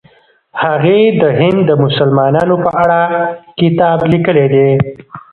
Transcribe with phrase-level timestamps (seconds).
[0.63, 3.01] هغې د هند د مسلمانانو په اړه
[3.59, 4.69] کتاب لیکلی دی.